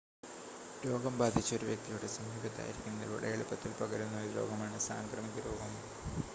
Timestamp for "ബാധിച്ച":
1.19-1.49